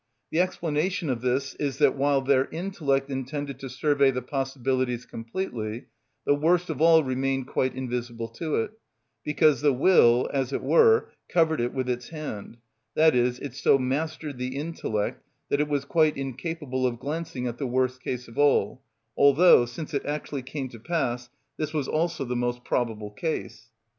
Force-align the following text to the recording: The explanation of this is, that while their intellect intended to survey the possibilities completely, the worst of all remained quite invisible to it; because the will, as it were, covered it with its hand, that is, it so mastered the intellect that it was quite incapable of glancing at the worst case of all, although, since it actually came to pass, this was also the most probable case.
The 0.31 0.41
explanation 0.41 1.11
of 1.11 1.21
this 1.21 1.53
is, 1.59 1.77
that 1.77 1.95
while 1.95 2.21
their 2.21 2.45
intellect 2.45 3.11
intended 3.11 3.59
to 3.59 3.69
survey 3.69 4.09
the 4.09 4.23
possibilities 4.23 5.05
completely, 5.05 5.89
the 6.25 6.33
worst 6.33 6.71
of 6.71 6.81
all 6.81 7.03
remained 7.03 7.45
quite 7.45 7.75
invisible 7.75 8.27
to 8.29 8.55
it; 8.63 8.71
because 9.23 9.61
the 9.61 9.71
will, 9.71 10.27
as 10.33 10.51
it 10.51 10.63
were, 10.63 11.11
covered 11.29 11.61
it 11.61 11.71
with 11.71 11.87
its 11.87 12.09
hand, 12.09 12.57
that 12.95 13.13
is, 13.13 13.37
it 13.37 13.53
so 13.53 13.77
mastered 13.77 14.39
the 14.39 14.55
intellect 14.55 15.23
that 15.49 15.61
it 15.61 15.67
was 15.67 15.85
quite 15.85 16.17
incapable 16.17 16.87
of 16.87 16.97
glancing 16.97 17.45
at 17.45 17.59
the 17.59 17.67
worst 17.67 18.01
case 18.01 18.27
of 18.27 18.39
all, 18.39 18.81
although, 19.15 19.67
since 19.67 19.93
it 19.93 20.03
actually 20.07 20.41
came 20.41 20.67
to 20.69 20.79
pass, 20.79 21.29
this 21.57 21.75
was 21.75 21.87
also 21.87 22.25
the 22.25 22.35
most 22.35 22.63
probable 22.65 23.11
case. 23.11 23.69